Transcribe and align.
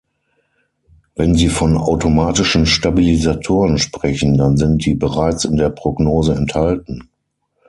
Wenn 1.13 1.35
Sie 1.35 1.47
von 1.49 1.77
automatischen 1.77 2.65
Stabilisatoren 2.65 3.77
sprechen, 3.77 4.35
dann 4.35 4.57
sind 4.57 4.83
die 4.83 4.95
bereits 4.95 5.45
in 5.45 5.57
der 5.57 5.69
Prognose 5.69 6.33
enthalten. 6.33 7.07